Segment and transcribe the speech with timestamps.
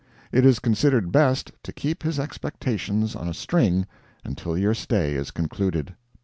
[0.31, 3.85] It is considered best to keep his expectations "on a string"
[4.25, 5.93] until your stay is concluded.